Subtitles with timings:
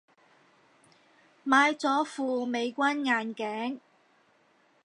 [1.45, 3.79] 買咗副美軍眼鏡